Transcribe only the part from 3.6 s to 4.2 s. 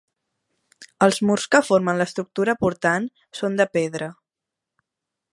de pedra.